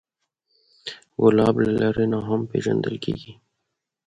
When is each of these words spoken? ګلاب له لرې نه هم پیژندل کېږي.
ګلاب 1.21 1.55
له 1.65 1.71
لرې 1.79 2.05
نه 2.13 2.19
هم 2.27 2.41
پیژندل 2.51 2.95
کېږي. 3.03 3.31